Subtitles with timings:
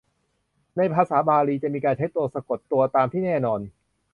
[0.77, 3.59] ในภาษาบาลีจะมีการใช้ตัวสะกดตัวตามที่แน่นอน